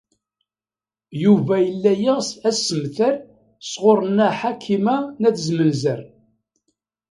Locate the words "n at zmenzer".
5.19-6.01